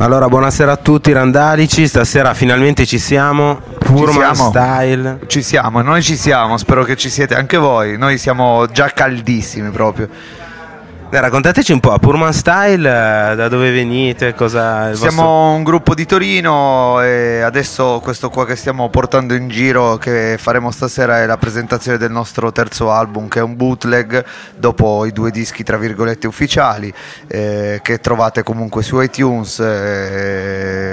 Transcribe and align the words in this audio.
Allora, 0.00 0.28
buonasera 0.28 0.72
a 0.72 0.76
tutti 0.76 1.10
randalici, 1.12 1.88
stasera 1.88 2.32
finalmente 2.32 2.86
ci 2.86 3.00
siamo, 3.00 3.60
Purman 3.78 4.34
siamo. 4.34 4.50
Style. 4.50 5.20
Ci 5.26 5.42
siamo, 5.42 5.82
noi 5.82 6.02
ci 6.02 6.16
siamo, 6.16 6.56
spero 6.56 6.84
che 6.84 6.94
ci 6.94 7.10
siete 7.10 7.34
anche 7.34 7.56
voi. 7.56 7.98
Noi 7.98 8.16
siamo 8.16 8.66
già 8.66 8.90
caldissimi 8.90 9.70
proprio. 9.70 10.08
Raccontateci 11.10 11.72
un 11.72 11.80
po', 11.80 11.98
Purman 11.98 12.34
Style, 12.34 12.86
eh, 12.86 13.34
da 13.34 13.48
dove 13.48 13.70
venite, 13.70 14.34
cosa... 14.34 14.94
Siamo 14.94 15.22
vostro- 15.22 15.56
un 15.56 15.62
gruppo 15.64 15.94
di 15.94 16.04
Torino 16.04 17.00
e 17.00 17.40
adesso 17.40 17.98
questo 18.02 18.28
qua 18.28 18.44
che 18.44 18.56
stiamo 18.56 18.90
portando 18.90 19.32
in 19.32 19.48
giro, 19.48 19.96
che 19.96 20.36
faremo 20.38 20.70
stasera, 20.70 21.22
è 21.22 21.26
la 21.26 21.38
presentazione 21.38 21.96
del 21.96 22.10
nostro 22.10 22.52
terzo 22.52 22.92
album, 22.92 23.26
che 23.28 23.38
è 23.38 23.42
un 23.42 23.56
bootleg 23.56 24.22
dopo 24.54 25.06
i 25.06 25.12
due 25.12 25.30
dischi, 25.30 25.64
tra 25.64 25.78
virgolette, 25.78 26.26
ufficiali, 26.26 26.92
eh, 27.26 27.80
che 27.82 28.00
trovate 28.00 28.42
comunque 28.42 28.82
su 28.82 29.00
iTunes. 29.00 29.60
eh, 29.60 30.87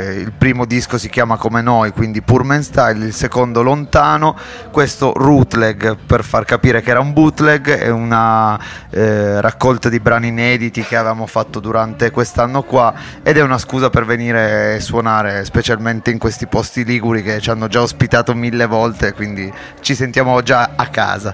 primo 0.46 0.66
disco 0.66 1.00
si 1.00 1.10
chiama 1.10 1.38
Come 1.38 1.64
Noi, 1.64 1.90
quindi 1.90 2.22
Purman 2.22 2.62
Style, 2.62 3.04
il 3.04 3.14
secondo 3.16 3.64
Lontano. 3.64 4.38
Questo 4.70 5.12
Rootleg, 5.12 5.98
per 6.06 6.24
far 6.24 6.46
capire 6.46 6.84
che 6.84 6.92
era 6.92 7.00
un 7.00 7.14
bootleg, 7.14 7.68
è 7.72 7.90
una 7.90 8.56
eh, 8.92 9.42
raccolta 9.42 9.90
di 9.90 10.00
brani 10.00 10.28
inediti 10.28 10.84
che 10.84 10.98
avevamo 10.98 11.26
fatto 11.26 11.60
durante 11.60 12.12
quest'anno 12.12 12.62
qua 12.62 12.94
ed 13.24 13.38
è 13.38 13.42
una 13.42 13.58
scusa 13.58 13.90
per 13.90 14.06
venire 14.06 14.76
a 14.76 14.80
suonare, 14.80 15.46
specialmente 15.46 16.12
in 16.12 16.20
questi 16.20 16.46
posti 16.46 16.86
liguri 16.86 17.24
che 17.24 17.42
ci 17.42 17.50
hanno 17.50 17.68
già 17.68 17.82
ospitato 17.82 18.36
mille 18.36 18.68
volte, 18.68 19.14
quindi 19.14 19.52
ci 19.80 19.96
sentiamo 19.96 20.40
già 20.44 20.74
a 20.76 20.86
casa. 20.90 21.34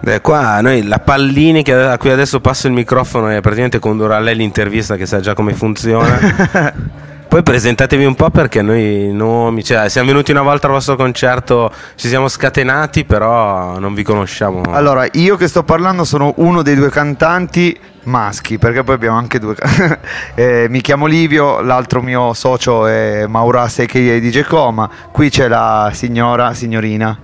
Beh, 0.00 0.20
qua 0.20 0.60
noi, 0.60 0.82
la 0.82 0.98
Pallini 0.98 1.62
che- 1.62 1.74
a 1.74 1.96
cui 1.96 2.10
adesso 2.10 2.40
passo 2.40 2.66
il 2.66 2.72
microfono 2.72 3.30
e 3.30 3.40
praticamente 3.40 3.78
condurrà 3.78 4.18
lei 4.18 4.34
l'intervista 4.34 4.96
che 4.96 5.06
sa 5.06 5.20
già 5.20 5.32
come 5.34 5.54
funziona. 5.54 7.12
Poi 7.34 7.42
presentatevi 7.42 8.04
un 8.04 8.14
po' 8.14 8.30
perché 8.30 8.62
noi 8.62 9.10
nomi, 9.12 9.64
cioè 9.64 9.88
siamo 9.88 10.06
venuti 10.06 10.30
una 10.30 10.42
volta 10.42 10.68
al 10.68 10.74
vostro 10.74 10.94
concerto, 10.94 11.68
ci 11.96 12.06
siamo 12.06 12.28
scatenati, 12.28 13.04
però 13.04 13.76
non 13.80 13.92
vi 13.92 14.04
conosciamo. 14.04 14.62
Allora, 14.70 15.04
io 15.14 15.34
che 15.34 15.48
sto 15.48 15.64
parlando 15.64 16.04
sono 16.04 16.34
uno 16.36 16.62
dei 16.62 16.76
due 16.76 16.90
cantanti 16.90 17.76
maschi, 18.04 18.56
perché 18.58 18.84
poi 18.84 18.94
abbiamo 18.94 19.18
anche 19.18 19.40
due. 19.40 19.56
Eh, 20.36 20.68
mi 20.70 20.80
chiamo 20.80 21.06
Livio, 21.06 21.60
l'altro 21.60 22.02
mio 22.02 22.34
socio 22.34 22.86
è 22.86 23.26
Mauras 23.26 23.82
che 23.84 24.16
è 24.16 24.20
DJ 24.20 24.42
Coma. 24.42 24.88
Qui 25.10 25.28
c'è 25.28 25.48
la 25.48 25.90
signora, 25.92 26.54
signorina, 26.54 27.18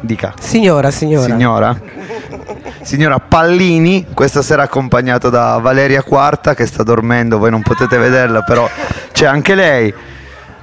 dica. 0.00 0.34
Signora, 0.38 0.90
signora. 0.90 1.24
Signora? 1.24 1.80
Signora 2.82 3.18
Pallini, 3.18 4.08
questa 4.12 4.42
sera 4.42 4.64
accompagnato 4.64 5.30
da 5.30 5.56
Valeria 5.56 6.02
Quarta 6.02 6.54
che 6.54 6.66
sta 6.66 6.82
dormendo, 6.82 7.38
voi 7.38 7.50
non 7.50 7.62
potete 7.62 7.96
vederla, 7.96 8.42
però 8.42 8.68
c'è 9.14 9.26
anche 9.26 9.54
lei. 9.54 9.94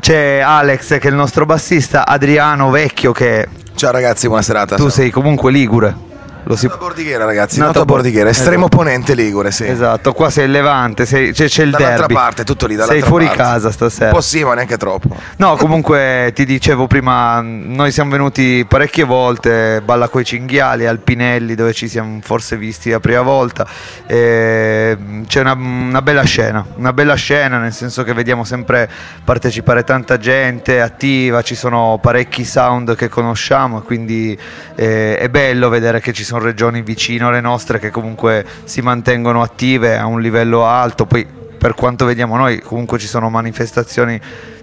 C'è 0.01 0.39
Alex 0.39 0.99
che 0.99 1.07
è 1.07 1.07
il 1.07 1.15
nostro 1.15 1.45
bassista, 1.45 2.05
Adriano 2.05 2.69
Vecchio 2.69 3.13
che 3.13 3.47
Ciao 3.75 3.91
ragazzi, 3.91 4.27
buona 4.27 4.41
serata. 4.41 4.75
tu 4.75 4.89
sei 4.89 5.09
comunque 5.09 5.51
ligure. 5.51 6.09
Lo 6.43 6.55
si... 6.55 6.65
Nato 6.65 6.77
a 6.77 6.79
Bordighera 6.79 7.25
ragazzi, 7.25 7.57
Nato 7.59 7.67
nato, 7.67 7.81
a 7.81 7.85
Bordighera, 7.85 8.29
estremo 8.29 8.65
Esatto. 8.65 8.77
ponente 8.77 9.13
Ligure, 9.13 9.51
sì. 9.51 9.67
Esatto, 9.67 10.13
qua 10.13 10.29
sei 10.29 10.45
il 10.45 10.51
Levante, 10.51 11.05
sei- 11.05 11.31
c'è, 11.33 11.47
c'è 11.47 11.63
il 11.63 11.71
Dall'altra 11.71 11.97
derby. 12.07 12.13
parte, 12.13 12.43
tutto 12.43 12.65
lì, 12.67 12.75
Sei 12.77 13.01
fuori 13.01 13.25
parte. 13.25 13.41
casa 13.41 13.71
stasera. 13.71 14.07
Un 14.07 14.13
po' 14.13 14.21
sì, 14.21 14.43
ma 14.43 14.53
neanche 14.55 14.77
troppo. 14.77 15.15
No, 15.37 15.55
comunque 15.55 16.31
ti 16.35 16.45
dicevo 16.45 16.87
prima, 16.87 17.41
noi 17.41 17.91
siamo 17.91 18.11
venuti 18.11 18.65
parecchie 18.67 19.03
volte, 19.03 19.81
Balla 19.83 20.07
coi 20.07 20.23
cinghiali, 20.23 20.87
Alpinelli, 20.87 21.53
dove 21.55 21.73
ci 21.73 21.87
siamo 21.87 22.19
forse 22.23 22.57
visti 22.57 22.89
la 22.89 22.99
prima 22.99 23.21
volta. 23.21 23.67
E, 24.07 24.97
c'è 25.27 25.41
una, 25.41 25.53
una 25.53 26.01
bella 26.01 26.23
scena, 26.23 26.65
una 26.75 26.93
bella 26.93 27.15
scena 27.15 27.57
nel 27.59 27.73
senso 27.73 28.03
che 28.03 28.13
vediamo 28.13 28.43
sempre 28.43 28.89
partecipare 29.23 29.83
tanta 29.83 30.17
gente 30.17 30.81
attiva, 30.81 31.41
ci 31.41 31.55
sono 31.55 31.99
parecchi 32.01 32.45
sound 32.45 32.95
che 32.95 33.09
conosciamo 33.09 33.81
quindi 33.81 34.37
eh, 34.75 35.17
è 35.17 35.29
bello 35.29 35.69
vedere 35.69 35.99
che 35.99 36.13
ci 36.13 36.23
sono 36.23 36.30
regioni 36.39 36.81
vicino 36.81 37.27
alle 37.27 37.41
nostre 37.41 37.79
che 37.79 37.89
comunque 37.89 38.45
si 38.63 38.81
mantengono 38.81 39.41
attive 39.41 39.97
a 39.97 40.05
un 40.05 40.21
livello 40.21 40.65
alto. 40.65 41.05
Poi 41.05 41.25
per 41.57 41.73
quanto 41.75 42.05
vediamo 42.05 42.37
noi 42.37 42.59
comunque 42.59 42.97
ci 42.97 43.07
sono 43.07 43.29
manifestazioni 43.29 44.19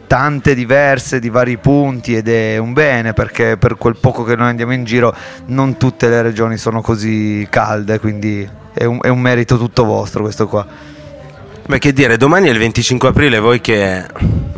tante 0.07 0.55
diverse 0.55 1.21
di 1.21 1.28
vari 1.28 1.59
punti 1.59 2.17
ed 2.17 2.28
è 2.28 2.57
un 2.57 2.73
bene 2.73 3.12
perché 3.12 3.57
per 3.57 3.77
quel 3.77 3.97
poco 4.01 4.25
che 4.25 4.34
noi 4.37 4.49
andiamo 4.49 4.73
in 4.73 4.84
giro 4.84 5.15
non 5.47 5.77
tutte 5.77 6.09
le 6.09 6.23
regioni 6.23 6.57
sono 6.57 6.81
così 6.81 7.47
calde 7.51 8.01
quindi 8.01 8.49
è 8.73 8.84
un, 8.84 8.99
è 9.03 9.09
un 9.09 9.21
merito 9.21 9.59
tutto 9.59 9.84
vostro 9.84 10.23
questo 10.23 10.49
qua 10.49 10.67
Beh, 11.69 11.78
che 11.78 11.93
dire, 11.93 12.17
domani 12.17 12.49
è 12.49 12.51
il 12.51 12.57
25 12.57 13.11
aprile, 13.11 13.39
voi 13.41 13.61
che 13.61 14.03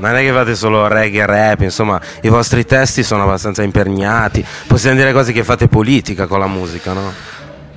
non 0.08 0.16
è 0.18 0.22
che 0.22 0.32
fate 0.32 0.54
solo 0.54 0.86
reggae 0.88 1.26
rap, 1.26 1.60
insomma, 1.60 2.00
i 2.22 2.28
vostri 2.28 2.64
testi 2.64 3.02
sono 3.02 3.24
abbastanza 3.24 3.62
imperniati, 3.62 4.44
possiamo 4.66 4.96
dire 4.96 5.12
quasi 5.12 5.32
che 5.32 5.44
fate 5.44 5.68
politica 5.68 6.26
con 6.26 6.38
la 6.38 6.48
musica, 6.48 6.92
no? 6.92 7.12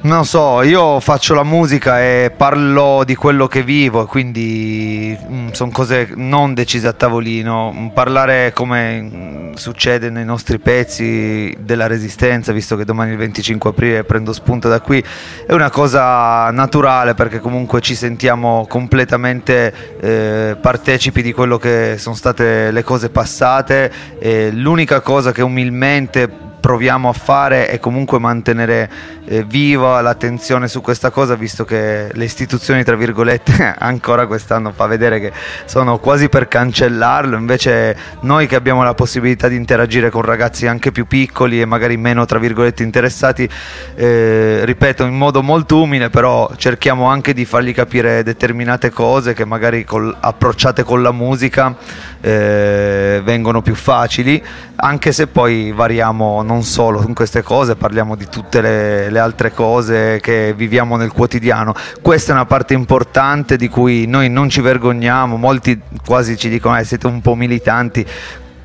non 0.03 0.25
so 0.25 0.61
io 0.63 0.99
faccio 0.99 1.33
la 1.33 1.43
musica 1.43 2.01
e 2.01 2.29
parlo 2.35 3.03
di 3.05 3.15
quello 3.15 3.47
che 3.47 3.63
vivo 3.63 4.05
quindi 4.05 5.17
sono 5.53 5.71
cose 5.71 6.09
non 6.13 6.53
decise 6.53 6.89
a 6.89 6.91
tavolino 6.91 7.73
Mm, 7.73 7.87
parlare 7.87 8.51
come 8.53 9.01
mm, 9.01 9.42
succede 9.55 10.09
nei 10.09 10.25
nostri 10.25 10.59
pezzi 10.59 11.55
della 11.59 11.87
resistenza 11.87 12.51
visto 12.51 12.75
che 12.75 12.85
domani 12.85 13.11
il 13.11 13.17
25 13.17 13.69
aprile 13.69 14.03
prendo 14.03 14.33
spunto 14.33 14.67
da 14.67 14.81
qui 14.81 15.03
è 15.45 15.53
una 15.53 15.69
cosa 15.69 16.49
naturale 16.51 17.13
perché 17.13 17.39
comunque 17.39 17.81
ci 17.81 17.95
sentiamo 17.95 18.65
completamente 18.67 19.73
eh, 19.99 20.57
partecipi 20.59 21.21
di 21.21 21.33
quello 21.33 21.57
che 21.57 21.95
sono 21.97 22.15
state 22.15 22.71
le 22.71 22.83
cose 22.83 23.09
passate 23.09 23.91
e 24.19 24.51
l'unica 24.51 25.01
cosa 25.01 25.31
che 25.31 25.41
umilmente 25.41 26.51
proviamo 26.63 27.09
a 27.09 27.13
fare 27.13 27.67
è 27.67 27.77
comunque 27.77 28.19
mantenere 28.19 28.89
eh, 29.25 29.43
viva 29.43 29.99
l'attenzione 29.99 30.69
su 30.69 30.79
questa 30.79 31.09
cosa 31.09 31.35
visto 31.35 31.65
che 31.65 32.09
le 32.13 32.23
istituzioni 32.23 32.85
tra 32.85 32.95
virgolette 32.95 33.75
ancora 33.79 34.27
quest'anno 34.27 34.71
fa 34.71 34.87
vedere 34.87 35.19
che 35.19 35.33
sono 35.65 35.99
quasi 35.99 36.29
per 36.29 36.47
cancellarlo. 36.47 37.35
Invece 37.35 37.97
noi 38.21 38.47
che 38.47 38.55
abbiamo 38.55 38.81
la 38.81 38.93
possibilità 38.93 39.49
di 39.49 39.57
interagire 39.57 40.09
con 40.09 40.21
ragazzi 40.21 40.65
anche 40.65 40.93
più 40.93 41.05
piccoli 41.05 41.59
e 41.59 41.65
magari 41.65 41.97
meno 41.97 42.23
tra 42.23 42.39
virgolette 42.39 42.81
interessati 42.81 43.49
eh, 43.95 44.61
ripeto 44.63 45.03
in 45.03 45.15
modo 45.15 45.43
molto 45.43 45.81
umile 45.81 46.09
però 46.09 46.49
cerchiamo 46.55 47.07
anche 47.07 47.33
di 47.33 47.43
fargli 47.43 47.73
capire 47.73 48.23
determinate 48.23 48.89
cose 48.89 49.33
che 49.33 49.43
magari 49.43 49.83
col- 49.83 50.15
approcciate 50.17 50.83
con 50.83 51.01
la 51.01 51.11
musica 51.11 51.75
eh, 52.21 53.19
vengono 53.21 53.61
più 53.61 53.75
facili 53.75 54.41
anche 54.75 55.11
se 55.11 55.27
poi 55.27 55.71
variamo 55.71 56.41
non 56.41 56.52
solo 56.61 57.03
in 57.07 57.15
queste 57.15 57.41
cose 57.41 57.75
parliamo 57.75 58.15
di 58.15 58.27
tutte 58.29 58.61
le, 58.61 59.09
le 59.09 59.19
altre 59.19 59.51
cose 59.51 60.19
che 60.21 60.53
viviamo 60.55 60.97
nel 60.97 61.11
quotidiano 61.11 61.73
questa 62.01 62.31
è 62.31 62.35
una 62.35 62.45
parte 62.45 62.73
importante 62.73 63.55
di 63.55 63.69
cui 63.69 64.05
noi 64.05 64.29
non 64.29 64.49
ci 64.49 64.61
vergogniamo 64.61 65.37
molti 65.37 65.79
quasi 66.05 66.37
ci 66.37 66.49
dicono 66.49 66.77
eh, 66.77 66.83
siete 66.83 67.07
un 67.07 67.21
po' 67.21 67.33
militanti 67.35 68.05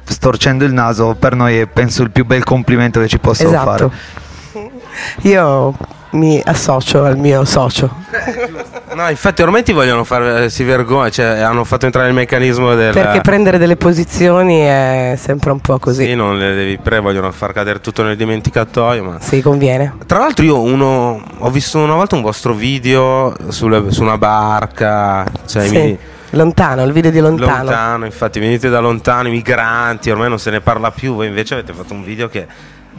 storcendo 0.05 0.65
il 0.65 0.73
naso 0.73 1.15
per 1.19 1.35
noi 1.35 1.59
è 1.59 1.67
penso 1.67 2.03
il 2.03 2.11
più 2.11 2.25
bel 2.27 2.45
complimento 2.45 3.01
che 3.01 3.09
ci 3.09 3.19
posso 3.19 3.47
Esatto. 3.47 3.91
fare 3.91 3.91
Io 5.23 5.75
mi 6.11 6.41
associo 6.45 7.05
al 7.05 7.17
mio 7.19 7.45
socio. 7.45 7.91
No, 8.95 9.09
infatti 9.09 9.43
ormai 9.43 9.63
ti 9.63 9.73
vogliono 9.73 10.03
fare, 10.05 10.49
si 10.51 10.65
vergogna, 10.65 11.11
cioè 11.11 11.39
hanno 11.41 11.63
fatto 11.65 11.87
entrare 11.87 12.09
il 12.09 12.15
meccanismo 12.15 12.75
del... 12.75 12.93
Perché 12.93 13.21
prendere 13.21 13.59
delle 13.59 13.77
posizioni 13.77 14.61
è 14.61 15.15
sempre 15.17 15.51
un 15.53 15.61
po' 15.61 15.79
così. 15.79 16.05
Sì, 16.05 16.15
non 16.15 16.39
le 16.39 16.55
devi 16.55 16.79
pre, 16.79 16.99
vogliono 16.99 17.31
far 17.31 17.53
cadere 17.53 17.81
tutto 17.81 18.03
nel 18.03 18.17
dimenticatoio, 18.17 19.05
ma... 19.05 19.21
Sì, 19.21 19.41
conviene. 19.43 19.95
Tra 20.07 20.19
l'altro 20.19 20.45
io 20.45 20.61
uno, 20.61 21.23
ho 21.39 21.51
visto 21.51 21.79
una 21.79 21.95
volta 21.95 22.17
un 22.17 22.23
vostro 22.23 22.55
video 22.55 23.35
sulle- 23.49 23.91
su 23.91 24.03
una 24.03 24.19
barca, 24.19 25.25
cioè 25.47 25.67
Sì. 25.67 25.77
mi- 25.79 25.99
Lontano, 26.33 26.83
il 26.85 26.93
video 26.93 27.11
di 27.11 27.21
lontano. 27.21 27.63
lontano, 27.65 28.05
infatti 28.05 28.39
venite 28.39 28.69
da 28.69 28.81
lontano, 28.81 29.29
i 29.29 29.31
migranti, 29.31 30.11
ormai 30.11 30.29
non 30.29 30.39
se 30.39 30.51
ne 30.51 30.61
parla 30.61 30.91
più, 30.91 31.15
voi 31.15 31.27
invece 31.27 31.55
avete 31.55 31.73
fatto 31.73 31.95
un 31.95 32.05
video 32.05 32.29
che 32.29 32.47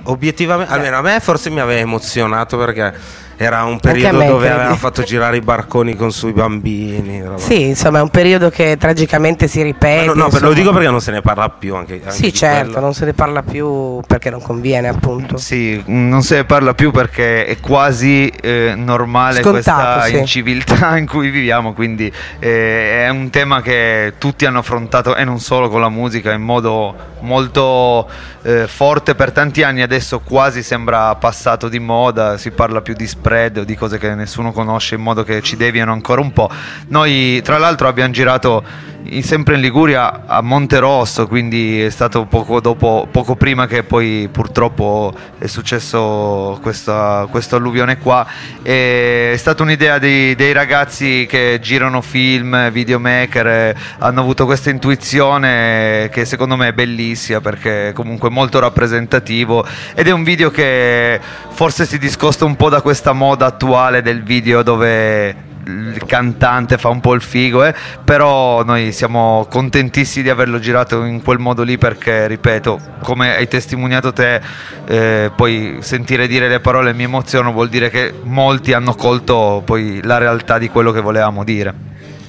obiettivamente, 0.03 0.73
almeno 0.73 0.97
a 0.97 1.01
me 1.01 1.19
forse 1.19 1.49
mi 1.49 1.59
aveva 1.59 1.79
emozionato 1.79 2.57
perché 2.57 2.93
era 3.41 3.63
un 3.63 3.79
periodo 3.79 4.17
me, 4.17 4.25
dove 4.25 4.39
credi. 4.39 4.53
avevano 4.53 4.75
fatto 4.75 5.01
girare 5.01 5.37
i 5.37 5.39
barconi 5.39 5.95
con 5.95 6.11
sui 6.11 6.33
bambini. 6.33 7.23
roba. 7.23 7.37
Sì, 7.37 7.67
insomma, 7.67 7.99
è 7.99 8.01
un 8.01 8.09
periodo 8.09 8.49
che 8.49 8.75
tragicamente 8.77 9.47
si 9.47 9.61
ripete. 9.61 10.07
no, 10.07 10.13
no, 10.13 10.25
insomma. 10.25 10.47
lo 10.47 10.53
dico 10.53 10.73
perché 10.73 10.89
non 10.89 10.99
se 10.99 11.11
ne 11.11 11.21
parla 11.21 11.47
più 11.47 11.73
anche, 11.73 12.01
anche 12.03 12.11
Sì, 12.11 12.33
certo, 12.33 12.65
quello. 12.65 12.79
non 12.81 12.93
se 12.93 13.05
ne 13.05 13.13
parla 13.13 13.41
più 13.41 14.01
perché 14.05 14.29
non 14.29 14.41
conviene, 14.41 14.89
appunto. 14.89 15.37
Sì, 15.37 15.81
non 15.85 16.21
se 16.21 16.35
ne 16.35 16.43
parla 16.43 16.73
più 16.73 16.91
perché 16.91 17.45
è 17.45 17.57
quasi 17.61 18.27
eh, 18.27 18.73
normale 18.75 19.39
Scontato, 19.41 19.99
questa 19.99 20.01
sì. 20.03 20.17
inciviltà 20.17 20.97
in 20.99 21.07
cui 21.07 21.29
viviamo, 21.29 21.71
quindi 21.71 22.11
eh, 22.39 23.05
è 23.05 23.09
un 23.09 23.29
tema 23.29 23.61
che 23.61 24.15
tutti 24.17 24.45
hanno 24.45 24.59
affrontato 24.59 25.15
e 25.15 25.23
non 25.23 25.39
solo 25.39 25.69
con 25.69 25.79
la 25.79 25.87
musica 25.87 26.33
in 26.33 26.41
modo 26.41 26.93
molto 27.21 28.05
eh, 28.41 28.67
forte 28.67 29.15
per 29.15 29.31
tanti 29.31 29.63
anni, 29.63 29.81
adesso 29.81 30.19
quasi 30.19 30.61
sembra 30.61 31.15
passato 31.15 31.69
di 31.69 31.79
moda, 31.79 32.37
si 32.37 32.51
parla 32.51 32.81
più 32.81 32.93
di 32.93 33.07
spread 33.07 33.27
spread 33.29 33.57
o 33.57 33.63
di 33.63 33.75
cose 33.75 33.99
che 33.99 34.15
nessuno 34.15 34.51
conosce 34.51 34.95
in 34.95 35.01
modo 35.01 35.23
che 35.23 35.41
ci 35.41 35.55
deviano 35.55 35.91
ancora 35.91 36.19
un 36.21 36.33
po'. 36.33 36.49
Noi 36.87 37.39
tra 37.43 37.59
l'altro 37.59 37.87
abbiamo 37.87 38.11
girato 38.11 38.63
in- 39.03 39.23
sempre 39.23 39.55
in 39.55 39.61
Liguria 39.61 40.25
a 40.25 40.41
Monterosso, 40.41 41.27
quindi 41.27 41.81
è 41.81 41.89
stato 41.89 42.25
poco, 42.25 42.59
dopo, 42.59 43.07
poco 43.09 43.35
prima 43.35 43.67
che 43.67 43.83
poi 43.83 44.27
purtroppo 44.31 45.13
è 45.37 45.47
successo 45.47 46.59
questa, 46.61 47.27
questo 47.29 47.55
alluvione 47.55 47.97
qua. 47.97 48.25
E 48.61 49.31
è 49.33 49.37
stata 49.37 49.63
un'idea 49.63 49.99
dei, 49.99 50.35
dei 50.35 50.51
ragazzi 50.51 51.25
che 51.29 51.59
girano 51.61 52.01
film, 52.01 52.71
videomaker, 52.71 53.75
hanno 53.99 54.21
avuto 54.21 54.45
questa 54.45 54.69
intuizione 54.69 56.09
che 56.11 56.25
secondo 56.25 56.55
me 56.55 56.69
è 56.69 56.73
bellissima 56.73 57.41
perché 57.41 57.91
comunque 57.93 58.29
molto 58.29 58.59
rappresentativo 58.59 59.65
ed 59.93 60.07
è 60.07 60.11
un 60.11 60.23
video 60.23 60.51
che 60.51 61.19
forse 61.49 61.85
si 61.85 61.97
discosta 61.97 62.45
un 62.45 62.55
po' 62.55 62.69
da 62.69 62.81
questa 62.81 63.13
moda 63.19 63.47
attuale 63.47 64.01
del 64.01 64.23
video 64.23 64.63
dove 64.63 65.47
il 65.65 66.01
cantante 66.05 66.77
fa 66.77 66.87
un 66.87 67.01
po' 67.01 67.13
il 67.13 67.21
figo, 67.21 67.65
eh, 67.65 67.75
però 68.03 68.63
noi 68.63 68.93
siamo 68.93 69.45
contentissimi 69.49 70.23
di 70.23 70.29
averlo 70.29 70.57
girato 70.57 71.03
in 71.03 71.21
quel 71.21 71.37
modo 71.37 71.63
lì 71.63 71.77
perché, 71.77 72.27
ripeto, 72.27 72.79
come 73.03 73.35
hai 73.35 73.47
testimoniato 73.47 74.13
te, 74.13 74.41
eh, 74.87 75.31
poi 75.35 75.77
sentire 75.81 76.27
dire 76.27 76.47
le 76.47 76.61
parole 76.61 76.93
mi 76.93 77.03
emoziono, 77.03 77.51
vuol 77.51 77.67
dire 77.67 77.89
che 77.89 78.13
molti 78.23 78.71
hanno 78.71 78.95
colto 78.95 79.61
poi 79.65 79.99
la 80.03 80.17
realtà 80.17 80.57
di 80.57 80.69
quello 80.69 80.91
che 80.91 81.01
volevamo 81.01 81.43
dire. 81.43 81.73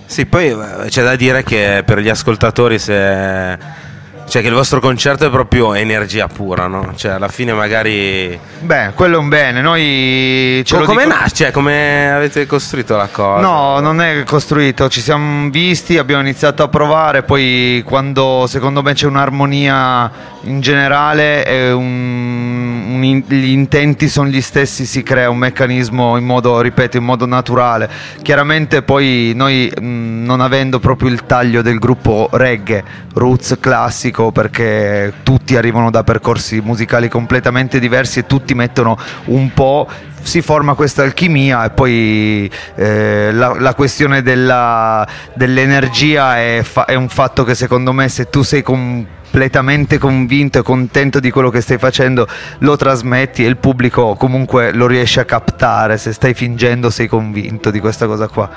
Sì, 0.04 0.26
poi 0.26 0.48
eh, 0.48 0.88
c'è 0.88 1.04
da 1.04 1.14
dire 1.14 1.44
che 1.44 1.82
per 1.86 2.00
gli 2.00 2.08
ascoltatori 2.08 2.78
se... 2.80 3.78
Cioè 4.30 4.42
che 4.42 4.48
il 4.48 4.54
vostro 4.54 4.78
concerto 4.78 5.26
è 5.26 5.30
proprio 5.30 5.74
energia 5.74 6.28
pura, 6.28 6.68
no? 6.68 6.92
Cioè 6.94 7.10
alla 7.10 7.26
fine 7.26 7.52
magari... 7.52 8.38
Beh, 8.60 8.92
quello 8.94 9.16
è 9.16 9.18
un 9.18 9.28
bene, 9.28 9.60
noi 9.60 10.64
Co- 10.68 10.82
come 10.84 11.02
dico- 11.02 11.16
nasce? 11.16 11.34
Cioè, 11.34 11.50
come 11.50 12.12
avete 12.12 12.46
costruito 12.46 12.96
la 12.96 13.08
cosa? 13.10 13.40
No, 13.40 13.80
non 13.80 14.00
è 14.00 14.22
costruito, 14.22 14.88
ci 14.88 15.00
siamo 15.00 15.50
visti, 15.50 15.98
abbiamo 15.98 16.22
iniziato 16.22 16.62
a 16.62 16.68
provare, 16.68 17.24
poi 17.24 17.82
quando 17.84 18.44
secondo 18.46 18.82
me 18.82 18.92
c'è 18.94 19.06
un'armonia 19.06 20.10
in 20.42 20.60
generale 20.60 21.72
un- 21.72 21.78
un 21.80 22.39
in- 23.02 23.24
gli 23.26 23.50
intenti 23.50 24.08
sono 24.08 24.28
gli 24.28 24.40
stessi, 24.40 24.84
si 24.86 25.02
crea 25.02 25.30
un 25.30 25.38
meccanismo 25.38 26.16
in 26.16 26.24
modo, 26.24 26.60
ripeto, 26.60 26.96
in 26.96 27.04
modo 27.04 27.26
naturale. 27.26 27.88
Chiaramente 28.22 28.82
poi 28.82 29.32
noi 29.34 29.70
mh, 29.78 30.24
non 30.24 30.40
avendo 30.40 30.78
proprio 30.78 31.10
il 31.10 31.24
taglio 31.26 31.62
del 31.62 31.78
gruppo 31.78 32.28
reggae, 32.32 32.82
roots 33.14 33.56
classico, 33.60 34.30
perché 34.32 35.12
tutti 35.22 35.56
arrivano 35.56 35.90
da 35.90 36.02
percorsi 36.04 36.60
musicali 36.60 37.08
completamente 37.08 37.78
diversi 37.78 38.20
e 38.20 38.26
tutti 38.26 38.54
mettono 38.54 38.96
un 39.26 39.52
po' 39.52 39.88
si 40.22 40.42
forma 40.42 40.74
questa 40.74 41.02
alchimia 41.02 41.64
e 41.64 41.70
poi 41.70 42.50
eh, 42.74 43.30
la, 43.32 43.54
la 43.58 43.74
questione 43.74 44.20
della- 44.22 45.06
dell'energia 45.34 46.36
è, 46.38 46.60
fa- 46.62 46.84
è 46.84 46.94
un 46.94 47.08
fatto 47.08 47.42
che 47.42 47.54
secondo 47.54 47.92
me 47.92 48.08
se 48.08 48.28
tu 48.28 48.42
sei 48.42 48.62
completamente 49.30 49.96
convinto 49.96 50.58
e 50.58 50.62
contento 50.62 51.20
di 51.20 51.30
quello 51.30 51.50
che 51.50 51.60
stai 51.60 51.78
facendo 51.78 52.26
lo 52.58 52.76
trasmetti 52.76 53.44
e 53.44 53.48
il 53.48 53.58
pubblico 53.58 54.16
comunque 54.16 54.72
lo 54.72 54.88
riesce 54.88 55.20
a 55.20 55.24
captare. 55.24 55.98
Se 55.98 56.12
stai 56.12 56.34
fingendo 56.34 56.90
sei 56.90 57.06
convinto 57.06 57.70
di 57.70 57.78
questa 57.78 58.06
cosa 58.06 58.26
qua 58.26 58.50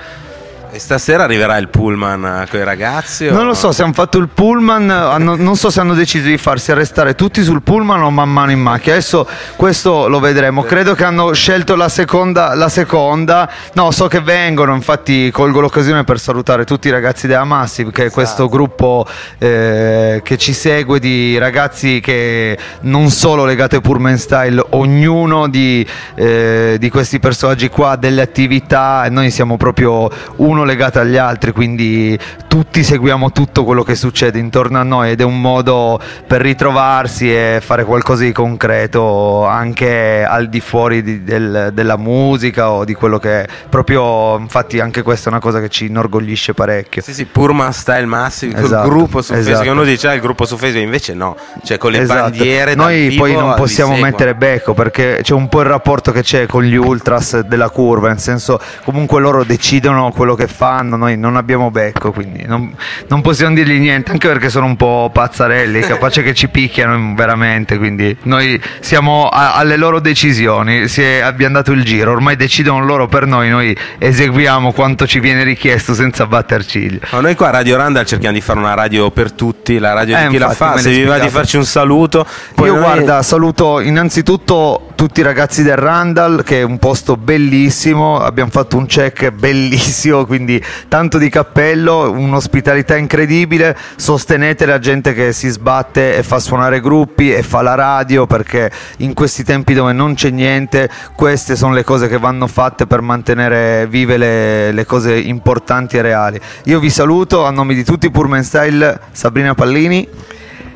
E 0.75 0.79
stasera 0.79 1.25
arriverà 1.25 1.57
il 1.57 1.69
pullman 1.69 2.47
con 2.49 2.59
i 2.59 2.63
ragazzi? 2.63 3.27
o- 3.27 3.31
non 3.31 3.45
lo 3.45 3.53
so 3.53 3.71
se 3.71 3.83
hanno 3.83 3.93
fatto 3.93 4.17
il 4.17 4.27
pullman 4.27 4.89
hanno- 4.89 5.35
non 5.35 5.55
so 5.55 5.69
se 5.69 5.79
hanno 5.79 5.93
deciso 5.93 6.25
di 6.25 6.39
farsi 6.39 6.71
arrestare 6.71 7.13
tutti 7.13 7.43
sul 7.43 7.61
pullman 7.61 8.01
o 8.01 8.09
man 8.09 8.31
mano 8.31 8.49
in 8.49 8.59
macchina 8.59 8.95
adesso 8.95 9.27
questo 9.55 10.07
lo 10.07 10.19
vedremo 10.19 10.63
credo 10.63 10.95
che 10.95 11.03
hanno 11.03 11.31
scelto 11.33 11.75
la 11.75 11.89
seconda, 11.89 12.55
la 12.55 12.69
seconda. 12.69 13.47
no 13.73 13.91
so 13.91 14.07
che 14.07 14.21
vengono 14.21 14.73
infatti 14.73 15.29
colgo 15.29 15.59
l'occasione 15.59 16.05
per 16.05 16.19
salutare 16.19 16.65
tutti 16.65 16.87
i 16.87 16.91
ragazzi 16.91 17.27
della 17.27 17.43
Massive 17.43 17.91
che 17.91 18.05
è 18.05 18.09
questo 18.09 18.49
gruppo 18.49 19.05
eh, 19.37 20.21
che 20.23 20.37
ci 20.39 20.53
segue 20.53 20.99
di 20.99 21.37
ragazzi 21.37 21.99
che 21.99 22.57
non 22.81 23.11
solo 23.11 23.45
legati 23.45 23.75
a 23.75 23.79
Pullman 23.79 24.17
Style 24.17 24.65
ognuno 24.71 25.47
di, 25.47 25.85
eh, 26.15 26.77
di 26.79 26.89
questi 26.89 27.19
personaggi 27.19 27.69
qua 27.69 27.91
ha 27.91 27.95
delle 27.95 28.23
attività 28.23 29.05
e 29.05 29.09
noi 29.09 29.29
siamo 29.29 29.55
proprio 29.55 30.09
uno 30.37 30.61
legato 30.63 30.99
agli 30.99 31.17
altri 31.17 31.51
quindi 31.51 32.17
tutti 32.47 32.83
seguiamo 32.83 33.31
tutto 33.31 33.63
quello 33.63 33.83
che 33.83 33.95
succede 33.95 34.39
intorno 34.39 34.79
a 34.79 34.83
noi 34.83 35.11
ed 35.11 35.21
è 35.21 35.23
un 35.23 35.39
modo 35.41 35.99
per 36.27 36.41
ritrovarsi 36.41 37.33
e 37.33 37.59
fare 37.61 37.83
qualcosa 37.85 38.23
di 38.23 38.31
concreto 38.31 39.45
anche 39.45 40.23
al 40.27 40.49
di 40.49 40.59
fuori 40.59 41.01
di- 41.03 41.23
del- 41.23 41.71
della 41.73 41.97
musica 41.97 42.71
o 42.71 42.83
di 42.85 42.93
quello 42.93 43.19
che 43.19 43.43
è 43.43 43.47
proprio 43.69 44.37
infatti 44.37 44.79
anche 44.79 45.01
questa 45.01 45.29
è 45.29 45.33
una 45.33 45.41
cosa 45.41 45.59
che 45.59 45.69
ci 45.69 45.85
inorgoglisce 45.85 46.53
parecchio 46.53 47.01
Sì, 47.01 47.13
sì, 47.13 47.25
Pullman 47.25 47.73
Style 47.73 48.05
Massive, 48.05 48.59
Esatto, 48.59 48.87
gruppo 48.87 49.21
su 49.21 49.33
Facebook. 49.33 49.55
esatto. 49.61 49.71
Uno 49.71 49.83
dice 49.83 50.07
ah, 50.07 50.13
il 50.13 50.21
gruppo 50.21 50.45
su 50.45 50.57
Facebook, 50.57 50.83
invece 50.85 51.13
no. 51.13 51.35
Cioè 51.63 51.77
con 51.77 51.91
le 51.91 51.99
Esatto. 52.01 52.21
bandiere 52.21 52.75
Noi 52.75 53.11
poi 53.15 53.33
non 53.33 53.53
possiamo 53.55 53.95
mettere 53.97 54.35
becco 54.35 54.73
perché 54.73 55.19
c'è 55.21 55.33
un 55.33 55.47
po' 55.49 55.61
il 55.61 55.67
rapporto 55.67 56.11
che 56.11 56.21
c'è 56.21 56.45
con 56.45 56.63
gli 56.63 56.75
ultras 56.75 57.39
della 57.41 57.69
curva, 57.69 58.07
nel 58.09 58.19
senso 58.19 58.59
comunque 58.83 59.19
loro 59.21 59.43
decidono 59.43 60.11
quello 60.11 60.35
che 60.35 60.47
fanno, 60.53 60.95
noi 60.95 61.17
non 61.17 61.35
abbiamo 61.35 61.71
becco, 61.71 62.11
quindi 62.11 62.43
non, 62.45 62.73
non 63.07 63.21
possiamo 63.21 63.53
dirgli 63.55 63.79
niente, 63.79 64.11
anche 64.11 64.27
perché 64.27 64.49
sono 64.49 64.65
un 64.67 64.75
po' 64.77 65.09
pazzarelli, 65.11 65.81
capace 65.81 66.23
che 66.23 66.33
ci 66.33 66.47
picchiano 66.47 67.13
veramente, 67.15 67.77
quindi 67.77 68.15
noi 68.23 68.61
siamo 68.79 69.27
a- 69.27 69.55
alle 69.55 69.75
loro 69.75 69.99
decisioni, 69.99 70.87
si 70.87 71.01
è- 71.01 71.19
abbiamo 71.19 71.55
dato 71.55 71.71
il 71.71 71.83
giro, 71.83 72.11
ormai 72.11 72.35
decidono 72.35 72.85
loro 72.85 73.07
per 73.07 73.25
noi, 73.25 73.49
noi 73.49 73.75
eseguiamo 73.97 74.71
quanto 74.73 75.07
ci 75.07 75.19
viene 75.19 75.43
richiesto 75.43 75.93
senza 75.93 76.25
batter 76.27 76.65
ciglio. 76.65 76.99
Ma 77.11 77.19
noi 77.19 77.35
qua 77.35 77.47
a 77.47 77.51
Radio 77.51 77.77
Randall 77.77 78.05
cerchiamo 78.05 78.35
di 78.35 78.41
fare 78.41 78.59
una 78.59 78.73
radio 78.75 79.09
per 79.11 79.31
tutti, 79.31 79.79
la 79.79 79.93
radio 79.93 80.17
Eh, 80.17 80.23
di 80.23 80.27
chi 80.29 80.37
la 80.37 80.49
fa. 80.51 80.77
Se 80.77 80.91
vi 80.91 81.03
va 81.03 81.17
di 81.19 81.29
farci 81.29 81.57
un 81.57 81.65
saluto, 81.65 82.25
poi 82.53 82.67
Io 82.67 82.73
noi- 82.73 82.83
guarda, 82.83 83.21
saluto 83.23 83.79
innanzitutto 83.79 84.89
tutti 84.95 85.21
i 85.21 85.23
ragazzi 85.23 85.63
del 85.63 85.75
Randall 85.75 86.43
che 86.43 86.59
è 86.59 86.63
un 86.63 86.77
posto 86.77 87.17
bellissimo, 87.17 88.19
abbiamo 88.19 88.51
fatto 88.51 88.77
un 88.77 88.85
check 88.85 89.31
bellissimo, 89.31 90.25
quindi 90.25 90.42
tanto 90.87 91.17
di 91.17 91.29
cappello, 91.29 92.11
un'ospitalità 92.11 92.95
incredibile, 92.95 93.77
sostenete 93.95 94.65
la 94.65 94.79
gente 94.79 95.13
che 95.13 95.33
si 95.33 95.49
sbatte 95.49 96.15
e 96.15 96.23
fa 96.23 96.39
suonare 96.39 96.81
gruppi 96.81 97.33
e 97.33 97.43
fa 97.43 97.61
la 97.61 97.75
radio 97.75 98.25
perché 98.25 98.71
in 98.97 99.13
questi 99.13 99.43
tempi 99.43 99.73
dove 99.73 99.93
non 99.93 100.13
c'è 100.13 100.29
niente, 100.29 100.89
queste 101.15 101.55
sono 101.55 101.73
le 101.73 101.83
cose 101.83 102.07
che 102.07 102.17
vanno 102.17 102.47
fatte 102.47 102.87
per 102.87 103.01
mantenere 103.01 103.87
vive 103.87 104.17
le, 104.17 104.71
le 104.71 104.85
cose 104.85 105.15
importanti 105.15 105.97
e 105.97 106.01
reali. 106.01 106.39
Io 106.65 106.79
vi 106.79 106.89
saluto 106.89 107.45
a 107.45 107.51
nome 107.51 107.73
di 107.73 107.83
tutti 107.83 108.09
Purman 108.11 108.43
Style, 108.43 108.99
Sabrina 109.11 109.53
Pallini. 109.53 110.07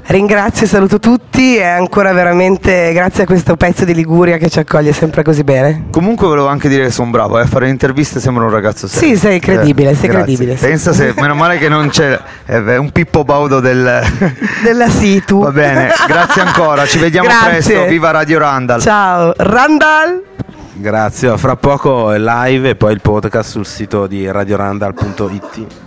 Ringrazio 0.10 0.66
e 0.66 0.70
saluto 0.70 1.00
tutti 1.00 1.58
e 1.58 1.64
ancora 1.64 2.14
veramente 2.14 2.94
grazie 2.94 3.24
a 3.24 3.26
questo 3.26 3.58
pezzo 3.58 3.84
di 3.84 3.94
Liguria 3.94 4.38
che 4.38 4.50
ci 4.50 4.58
accoglie 4.58 4.94
sempre 4.94 5.22
così 5.22 5.44
bene. 5.44 5.88
Comunque 5.92 6.28
volevo 6.28 6.48
anche 6.48 6.70
dire 6.70 6.86
che 6.86 6.92
sono 6.92 7.10
bravo, 7.12 7.38
eh, 7.38 7.42
a 7.42 7.46
fare 7.46 7.66
le 7.66 7.72
interviste 7.72 8.22
sembra 8.22 8.46
un 8.46 8.50
ragazzo 8.50 8.88
serio. 8.88 9.10
Sì, 9.10 9.18
sei 9.18 9.42
credibile, 9.42 9.96
sei 9.96 10.08
grazie. 10.08 10.24
credibile, 10.24 10.56
sì. 10.56 10.66
Pensa 10.66 10.94
se, 10.94 11.14
meno 11.18 11.36
male 11.36 11.58
che 11.58 11.68
non 11.68 11.90
c'è 11.90 12.18
eh, 12.46 12.78
un 12.78 12.90
Pippo 12.92 13.26
Baudo 13.26 13.60
del... 13.60 14.02
Della 14.64 14.88
Situ. 14.88 15.42
Va 15.42 15.52
bene, 15.52 15.90
grazie 16.08 16.42
ancora, 16.42 16.86
ci 16.86 17.00
vediamo 17.00 17.28
Grazie. 17.28 17.50
presto, 17.50 17.86
viva 17.88 18.10
Radio 18.12 18.40
Randall. 18.40 18.80
Ciao, 18.80 19.34
Randall. 19.36 20.24
Grazie, 20.72 21.38
fra 21.38 21.58
poco 21.58 22.14
è 22.14 22.18
live 22.18 22.70
e 22.70 22.76
poi 22.76 22.94
il 22.94 23.02
podcast 23.02 23.50
sul 23.50 23.66
sito 23.66 24.08
di 24.08 24.32
radiorandall.it. 24.32 25.87